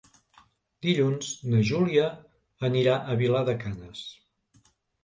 Dilluns 0.85 1.29
na 1.53 1.61
Júlia 1.73 2.09
anirà 2.71 2.97
a 3.15 3.21
Vilar 3.25 3.47
de 3.53 3.57
Canes. 3.67 4.07